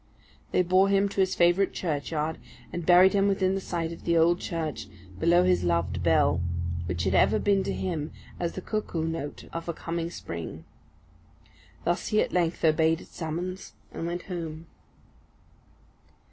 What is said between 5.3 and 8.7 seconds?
his loved bell, which had ever been to him as the